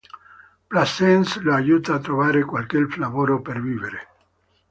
Brassens 0.69 1.35
lo 1.43 1.53
aiuta 1.53 1.93
a 1.93 1.99
trovare 1.99 2.43
qualche 2.43 2.83
lavoro 2.97 3.39
per 3.43 3.61
vivere. 3.61 4.07